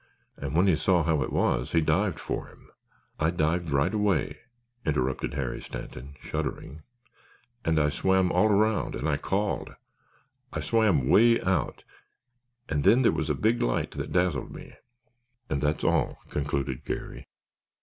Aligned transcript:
And 0.35 0.55
when 0.55 0.65
he 0.65 0.75
saw 0.75 1.03
how 1.03 1.21
it 1.21 1.31
was 1.31 1.73
he 1.73 1.79
dived 1.81 2.17
for 2.19 2.47
him——" 2.47 2.71
"I 3.19 3.29
dived 3.29 3.69
right 3.69 3.93
away," 3.93 4.39
interrupted 4.83 5.35
Harry 5.35 5.61
Stanton, 5.61 6.15
shuddering, 6.21 6.81
"and 7.63 7.77
I 7.79 7.89
swam 7.89 8.31
all 8.31 8.47
around 8.47 8.95
and 8.95 9.07
I 9.07 9.17
called—I 9.17 10.59
swam 10.59 11.07
way 11.07 11.39
out 11.41 11.83
and 12.67 12.83
then 12.83 13.03
there 13.03 13.11
was 13.11 13.29
a 13.29 13.35
big 13.35 13.61
light 13.61 13.91
that 13.91 14.11
dazzled 14.11 14.49
me——" 14.51 14.73
"And 15.51 15.61
that's 15.61 15.83
all," 15.83 16.17
concluded 16.31 16.83
Garry. 16.83 17.27